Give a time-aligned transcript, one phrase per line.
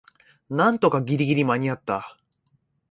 [0.49, 2.17] なんとかギリギリ間にあった